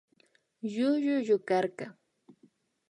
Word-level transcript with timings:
Llullu 0.71 1.15
llukarka 1.27 1.85